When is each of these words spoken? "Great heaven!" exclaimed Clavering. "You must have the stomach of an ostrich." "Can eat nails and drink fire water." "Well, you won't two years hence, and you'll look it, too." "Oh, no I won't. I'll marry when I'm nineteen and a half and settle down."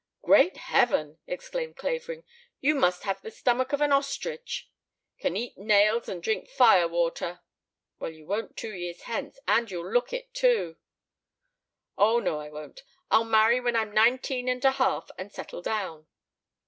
"Great 0.23 0.57
heaven!" 0.57 1.19
exclaimed 1.27 1.77
Clavering. 1.77 2.23
"You 2.59 2.73
must 2.73 3.03
have 3.03 3.21
the 3.21 3.29
stomach 3.29 3.71
of 3.71 3.81
an 3.81 3.91
ostrich." 3.91 4.67
"Can 5.19 5.37
eat 5.37 5.59
nails 5.59 6.09
and 6.09 6.23
drink 6.23 6.49
fire 6.49 6.87
water." 6.87 7.41
"Well, 7.99 8.09
you 8.11 8.25
won't 8.25 8.57
two 8.57 8.73
years 8.73 9.03
hence, 9.03 9.37
and 9.47 9.69
you'll 9.69 9.93
look 9.93 10.11
it, 10.11 10.33
too." 10.33 10.77
"Oh, 11.99 12.17
no 12.17 12.39
I 12.39 12.49
won't. 12.49 12.81
I'll 13.11 13.25
marry 13.25 13.59
when 13.59 13.75
I'm 13.75 13.91
nineteen 13.93 14.47
and 14.49 14.65
a 14.65 14.71
half 14.71 15.11
and 15.19 15.31
settle 15.31 15.61
down." 15.61 16.07